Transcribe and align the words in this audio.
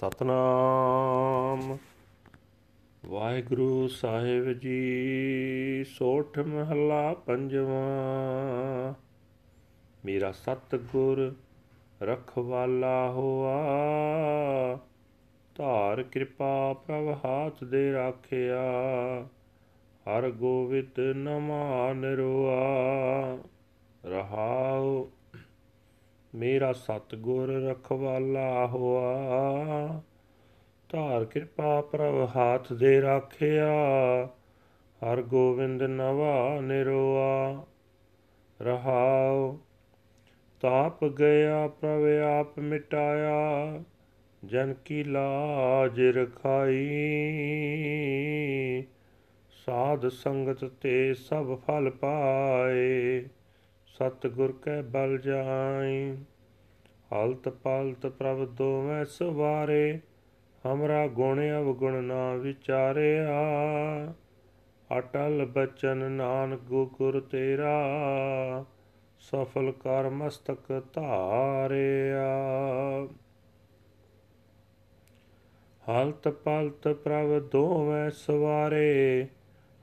ਸਤਨਾਮ। 0.00 1.78
ਵਾਹਿਗੁਰੂ 3.06 3.88
ਸਾਹਿਬ 3.88 4.52
ਜੀ, 4.52 5.84
ਸੋਠ 5.88 6.38
ਮਹੱਲਾ 6.38 7.14
ਪੰਜਵਾਂ। 7.14 8.94
ਮੇਰਾ 10.04 10.32
ਸਤਿਗੁਰ 10.32 11.34
ਰਖਵਾਲਾ 12.02 13.10
ਹੋਆ। 13.10 13.58
ਧਾਰ 15.54 16.02
ਕਿਰਪਾ 16.02 16.72
ਪ੍ਰਭ 16.72 17.18
ਹਾਥ 17.24 17.64
ਦੇ 17.64 17.92
ਰਾਖਿਆ। 17.92 18.62
ਹਰ 19.80 20.30
ਗੋਵਿੰਦ 20.30 21.00
ਨਮਾ 21.00 21.92
ਨਿਰਵਾ 21.92 23.38
ਰਹਾਉ 24.06 25.08
ਮੇਰਾ 26.34 26.72
ਸਤਿਗੁਰ 26.72 27.48
ਰਖਵਾਲਾ 27.48 28.66
ਹੋਆ। 28.66 29.08
ਧਾਰ 30.88 31.24
ਕਿਰਪਾ 31.24 31.80
ਪ੍ਰਭ 31.80 32.30
ਹਾਥ 32.36 32.72
ਦੇ 32.72 33.02
ਰਾਖਿਆ। 33.02 33.72
ਹਰ 35.00 35.22
ਗੋਬਿੰਦ 35.22 35.82
ਨਵਾ 35.82 36.60
ਨਿਰਵਾ 36.60 37.66
ਰਹਾਉ, 38.62 39.58
ਤਾਪ 40.60 41.04
ਗਿਆ 41.04 41.68
ਪ੍ਰਭ 41.68 42.22
ਆਪ 42.40 42.58
ਮਿਟਾਇਆ। 42.58 43.82
ਜਨ 44.44 44.74
ਕੀ 44.84 45.04
ਲਾਜ 45.04 46.00
ਰਖਾਈ। 46.00 46.78
ਸਾਧ 49.66 50.08
ਸੰਗਤ 50.08 50.64
ਤੇ 50.64 51.14
ਸਭ 51.14 51.56
ਫਲ 51.56 51.90
ਪਾਏ। 51.90 53.24
ਸਤਿਗੁਰ 53.94 54.52
ਕੈ 54.52 54.82
ਬਲ 54.82 55.18
ਜਾਈ 55.18 56.16
ਹਲਤ 57.12 57.48
ਪਲਤ 57.48 58.06
ਪ੍ਰਭ 58.06 58.44
ਦੋਵੇਂ 58.44 59.04
ਸਵਾਰੇ, 59.04 60.00
ਹਮਰਾ 60.64 61.06
ਗੁਣ 61.08 61.40
ਅਵਗੁਣ 61.50 62.04
ਨਾ 62.04 62.34
ਵਿਚਾਰਿਆ 62.34 63.40
ਅਟਲ 64.90 65.46
ਬਚਨ 65.46 65.96
ਨਾਨਕ 65.96 66.60
ਗੁਰ 66.60 67.20
ਤੇਰਾ, 67.20 68.64
ਸਫਲ 69.20 69.72
ਕਰ 69.72 70.08
ਮਸਤਕ 70.10 70.82
ਧਾਰਿਆ 70.94 72.26
ਹਲਤ 75.82 76.28
ਪਲਤ 76.28 76.88
ਪ੍ਰਭ 76.88 77.38
ਦੋਵੇਂ 77.52 78.10
ਸਵਾਰੇ, 78.10 79.26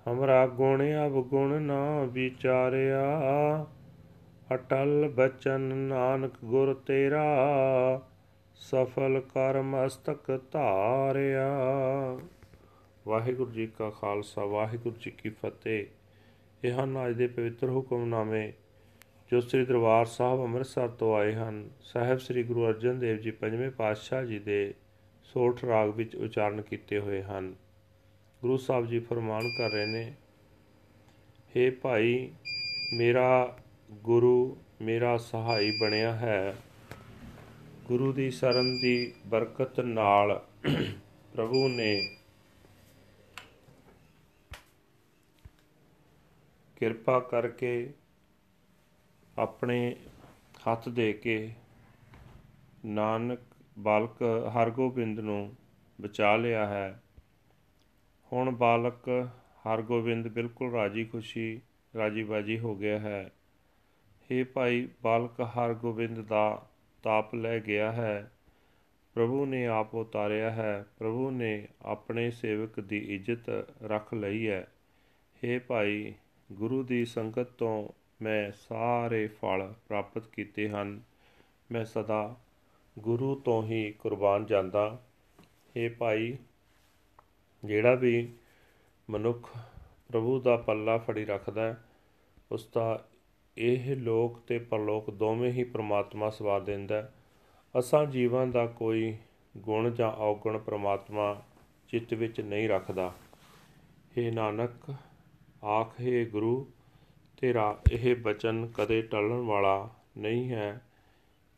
ਹਮਰਾ 0.06 0.48
ਗੁਣ 0.48 0.84
ਅਵਗੁਣ 1.08 1.62
ਨਾ 1.62 2.04
ਵਿਚਾਰਿਆ 2.04 3.06
ਅਟਲ 4.54 5.12
ਬਚਨ 5.16 5.62
ਨਾਨਕ 5.62 6.32
ਗੁਰ 6.46 6.74
ਤੇਰਾ, 6.74 8.02
ਸਫਲ 8.56 9.20
ਕਰ 9.20 9.62
ਮਸਤਕ 9.62 10.42
ਧਾਰਿਆ। 10.52 11.50
ਵਾਹਿਗੁਰੂ 13.08 13.52
ਜੀ 13.52 13.68
ਕਾ 13.68 13.90
ਖਾਲਸਾ, 13.90 14.46
ਵਾਹਿਗੁਰੂ 14.46 14.96
ਜੀ 15.00 15.12
ਕੀ 15.12 15.30
ਫਤਿਹ। 15.30 15.86
ਇਹ 16.64 16.74
ਹਨ 16.74 17.08
ਅੱਜ 17.08 17.16
ਦੇ 17.16 17.28
ਪਵਿੱਤਰ 17.28 17.70
ਹੁਕਮਨਾਮੇ, 17.70 18.54
ਜੋ 19.32 19.42
ਸ੍ਰੀ 19.42 19.66
ਦਰਬਾਰ 19.66 20.06
ਸਾਹਿਬ 20.06 20.42
ਅੰਮ੍ਰਿਤਸਰ 20.42 20.88
ਤੋਂ 20.88 21.16
ਆਏ 21.16 21.34
ਹਨ, 21.34 21.70
ਸਾਹਿਬ 21.82 22.18
ਸ੍ਰੀ 22.18 22.44
ਗੁਰੂ 22.44 22.68
ਅਰਜਨ 22.68 23.00
ਦੇਵ 23.00 23.18
ਜੀ 23.18 23.32
ਪੰਜਵੇਂ 23.32 23.72
ਪਾਤਸ਼ਾਹ 23.72 24.26
ਜੀ 24.26 24.40
ਦੇ 24.40 24.74
ਸੋਠ 25.24 25.66
ਰਾਗ 25.66 25.90
ਵਿੱਚ 25.90 26.16
ਉਚਾਰਨ 26.16 26.62
ਕੀਤੇ 26.62 27.00
ਹੋਏ 27.00 27.22
ਹਨ। 27.22 27.56
ਗੁਰੂ 28.42 28.58
ਸਾਹਿਬ 28.58 28.86
ਜੀ 28.86 29.00
ਫਰਮਾਨ 29.00 29.50
ਕਰ 29.58 29.70
ਰਹੇ 29.70 29.86
ਨੇ 29.86 30.14
हे 31.56 31.72
ਭਾਈ, 31.82 32.32
ਮੇਰਾ 32.98 33.58
ਗੁਰੂ 33.92 34.58
ਮੇਰਾ 34.82 35.18
ਸਹਾਈ 35.18 35.72
ਬਣਿਆ 35.80 36.16
ਹੈ। 36.16 36.58
ਗੁਰੂ 37.86 38.14
ਦੀ 38.14 38.32
ਸ਼ਰਨ 38.32 38.78
ਦੀ 38.82 39.14
ਬਰਕਤ 39.28 39.80
ਨਾਲ 39.80 40.48
ਪ੍ਰਭੂ 41.34 41.68
ਨੇ 41.68 42.18
ਕਿਰਪਾ 46.76 47.20
ਕਰਕੇ 47.20 47.94
ਆਪਣੇ 49.38 49.96
ਹੱਥ 50.72 50.90
ਦੇ 50.90 51.14
ਕੇ 51.14 51.54
ਨਾਨਕ 52.86 53.40
ਬਾਲਕ 53.80 54.24
ਹਰਗੋਬਿੰਦ 54.56 55.20
ਨੂੰ 55.20 55.56
ਬਚਾ 56.02 56.36
ਲਿਆ 56.36 56.68
ਹੈ। 56.68 57.04
ਹੁਣ 58.34 58.52
ਬਾਲਕ 58.52 59.30
ਹਰਗੋਬਿੰਦ 59.68 60.28
ਬਿਲਕੁਲ 60.28 60.72
ਰਾਜੀ 60.72 61.06
ਖੁਸ਼ੀ 61.06 61.62
ਰਾਜੀ 61.98 62.24
ਬਾਜੀ 62.24 62.60
ਹੋ 62.60 62.76
ਗਿਆ 62.76 63.00
ਹੈ। 63.00 63.32
हे 64.31 64.45
ਭਾਈ 64.45 64.87
ਬਾਲਕ 65.03 65.41
ਹਰਗੋਬਿੰਦ 65.57 66.21
ਦਾ 66.21 66.67
ਤਾਪ 67.05 67.35
ਲੈ 67.35 67.59
ਗਿਆ 67.61 67.91
ਹੈ 67.93 68.31
ਪ੍ਰਭੂ 69.17 69.45
ਨੇ 69.47 69.67
ਆਪ 69.69 69.95
ਉਤਾਰਿਆ 69.95 70.51
ਹੈ 70.51 70.85
ਪ੍ਰਭੂ 70.99 71.31
ਨੇ 71.31 71.69
ਆਪਣੇ 71.85 72.31
ਸੇਵਕ 72.31 72.81
ਦੀ 72.81 72.99
ਇੱਜ਼ਤ 73.15 73.51
ਰੱਖ 73.83 74.15
ਲਈ 74.15 74.49
ਹੈ 74.49 74.67
हे 75.43 75.61
ਭਾਈ 75.69 76.15
ਗੁਰੂ 76.51 76.83
ਦੀ 76.83 77.05
ਸੰਗਤ 77.05 77.51
ਤੋਂ 77.59 77.89
ਮੈਂ 78.23 78.51
ਸਾਰੇ 78.59 79.27
ਫਲ 79.41 79.73
ਪ੍ਰਾਪਤ 79.89 80.29
ਕੀਤੇ 80.29 80.69
ਹਨ 80.69 81.01
ਮੈਂ 81.71 81.85
ਸਦਾ 81.85 82.35
ਗੁਰੂ 82.97 83.35
ਤੋਂ 83.35 83.63
ਹੀ 83.63 83.91
ਕੁਰਬਾਨ 83.93 84.47
ਜਾਂਦਾ 84.47 84.87
हे 85.75 85.89
ਭਾਈ 85.99 86.37
ਜਿਹੜਾ 87.63 87.95
ਵੀ 87.95 88.29
ਮਨੁੱਖ 89.09 89.49
ਪ੍ਰਭੂ 90.09 90.39
ਦਾ 90.41 90.57
ਪੱਲਾ 90.57 90.97
ਫੜੀ 90.99 91.25
ਰੱਖਦਾ 91.25 91.75
ਉਸ 92.51 92.69
ਦਾ 92.75 93.05
ਇਹ 93.58 93.96
ਲੋਕ 93.96 94.40
ਤੇ 94.40 94.60
ਪਰਲੋਕ 94.60 95.10
ਦੋਵੇਂ 95.10 95.52
ਹੀ 95.52 95.64
ਪ੍ਰਮਾਤਮਾ 95.64 96.30
ਸਵਾਰ 96.30 96.62
ਦਿੰਦਾ 96.62 97.14
ਅਸਾਂ 97.80 98.06
ਜੀਵਾਂ 98.06 98.48
ਦਾ 98.48 98.66
ਕੋਈ 98.66 99.18
ਗੁਣ 99.58 99.90
ਜਾਂ 99.92 100.12
ਔਗਣ 100.12 100.58
ਪ੍ਰਮਾਤਮਾ 100.58 101.44
ਚਿੱਤ 101.88 102.14
ਵਿੱਚ 102.14 102.42
ਨਹੀਂ 102.42 102.70
ਰੱਖਦਾ। 102.70 103.14
हे 104.18 104.34
ਨਾਨਕ, 104.34 104.96
ਆਖੇ 105.66 106.26
ਗੁਰੂ, 106.26 106.72
ਤੇਰਾ 107.42 107.80
ਇਹ 107.92 108.16
ਬਚਨ 108.16 108.68
ਕਦੇ 108.68 109.02
ਟਲਣ 109.02 109.34
ਵਾਲਾ 109.34 109.90
ਨਹੀਂ 110.18 110.50
ਹੈ 110.50 110.82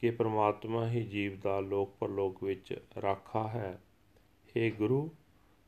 ਕਿ 0.01 0.11
ਪ੍ਰਮਾਤਮਾ 0.11 0.87
ਹੀ 0.87 1.03
ਜੀਵ 1.03 1.39
ਦਾ 1.39 1.59
ਲੋਕ 1.59 1.95
ਪਰਲੋਕ 1.99 2.43
ਵਿੱਚ 2.43 2.83
ਰਾਖਾ 3.01 3.47
ਹੈ। 3.47 3.81
हे 4.47 4.75
ਗੁਰੂ, 4.75 5.11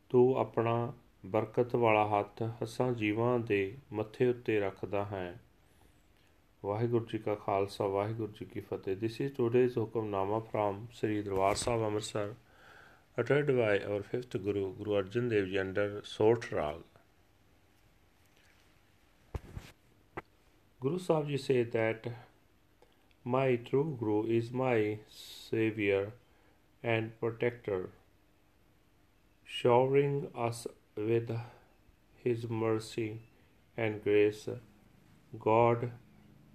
ਤੂੰ 0.09 0.35
ਆਪਣਾ 0.35 0.93
ਬਰਕਤ 1.25 1.75
ਵਾਲਾ 1.75 2.19
ਹੱਥ 2.19 2.43
ਹਸਾਂ 2.63 2.91
ਜੀਵਾਂ 2.91 3.39
ਦੇ 3.39 3.77
ਮੱਥੇ 3.93 4.27
ਉੱਤੇ 4.27 4.59
ਰੱਖਦਾ 4.59 5.05
ਹੈ। 5.05 5.39
ਵਾਹਿਗੁਰੂ 6.63 7.05
ਜੀ 7.11 7.17
ਕਾ 7.17 7.35
ਖਾਲਸਾ 7.45 7.87
ਵਾਹਿਗੁਰੂ 7.87 8.31
ਜੀ 8.39 8.45
ਕੀ 8.45 8.59
ਫਤਿਹ 8.61 8.95
this 8.95 9.19
is 9.21 9.33
today's 9.35 9.77
Hukamnama 9.77 10.39
from 10.51 10.85
Sri 10.99 11.21
Darbar 11.21 11.55
Sahib 11.55 11.83
Amritsar 11.85 12.33
uttered 13.17 13.47
by 13.47 13.79
our 13.79 14.03
fifth 14.03 14.35
Guru, 14.43 14.73
Guru 14.75 14.91
Arjan 14.97 15.29
Dev 15.29 15.47
Ji 15.47 15.59
under 15.59 16.01
Sort 16.03 16.51
Rag. 16.51 16.83
Guru 20.81 20.99
Sahib 20.99 21.27
Ji 21.27 21.37
say 21.37 21.63
that 21.63 22.07
my 23.25 23.55
true 23.57 23.97
Guru 23.99 24.23
is 24.27 24.51
my 24.51 24.99
savior 25.09 26.13
and 26.83 27.19
protector, 27.19 27.89
showering 29.45 30.15
us 30.35 30.65
with 30.95 31.35
his 32.25 32.49
mercy 32.49 33.21
and 33.77 34.03
grace. 34.03 34.47
God 35.33 35.91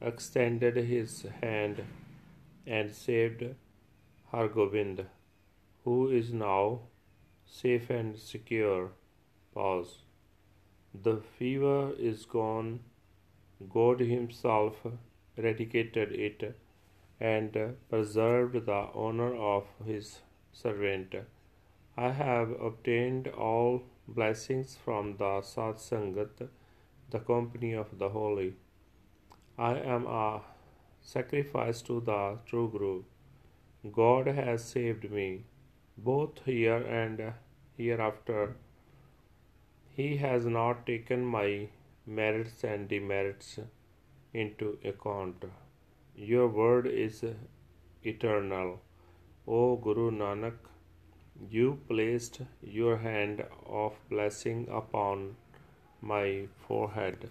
extended 0.01 0.77
his 0.77 1.27
hand 1.43 1.84
and 2.67 2.93
saved 2.93 3.45
Hargobind, 4.33 5.07
who 5.84 6.09
is 6.09 6.33
now 6.33 6.81
safe 7.47 7.91
and 7.91 8.19
secure. 8.19 8.91
Pause. 9.55 9.99
The 10.95 11.17
fever 11.39 11.93
is 11.99 12.25
gone. 12.27 12.81
God 13.73 14.01
Himself 14.01 14.87
eradicated 15.37 16.13
it 16.13 16.57
and 17.21 17.77
preserved 17.89 18.66
the 18.66 18.89
honor 18.95 19.34
of 19.34 19.65
His 19.87 20.21
servant. 20.53 21.15
I 21.97 22.10
have 22.10 22.51
obtained 22.60 23.28
all 23.28 23.83
blessings 24.07 24.77
from 24.84 25.16
the 25.16 25.41
Sat 25.42 25.77
Sangat, 25.77 26.49
the 27.10 27.21
company 27.21 27.72
of 27.72 27.99
the 27.99 28.10
holy. 28.10 28.54
I 29.58 29.76
am 29.78 30.06
a 30.06 30.42
sacrifice 31.00 31.80
to 31.82 32.00
the 32.00 32.38
true 32.44 32.68
Guru. 32.68 33.04
God 33.91 34.26
has 34.26 34.62
saved 34.62 35.10
me, 35.10 35.44
both 35.97 36.44
here 36.44 36.76
and 36.76 37.32
hereafter. 37.78 38.56
He 39.94 40.18
has 40.18 40.44
not 40.44 40.84
taken 40.86 41.24
my 41.24 41.68
merits 42.06 42.64
and 42.64 42.86
demerits 42.86 43.58
into 44.34 44.78
account. 44.84 45.47
Your 46.14 46.48
word 46.48 46.86
is 46.86 47.24
eternal. 48.03 48.82
O 49.48 49.76
Guru 49.76 50.10
Nanak, 50.10 50.58
you 51.48 51.80
placed 51.88 52.42
your 52.62 52.98
hand 52.98 53.42
of 53.66 53.94
blessing 54.10 54.68
upon 54.70 55.36
my 56.03 56.47
forehead. 56.68 57.30